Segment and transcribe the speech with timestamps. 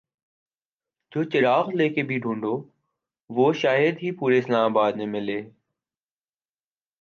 [1.11, 2.53] جو چراغ لے کر بھی ڈھونڈو
[3.29, 5.39] تو شاید ہی پورے اسلام آباد میں ملے۔